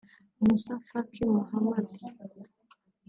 Moussa 0.41 0.73
Faki 0.87 1.23
Mahamat 1.33 1.91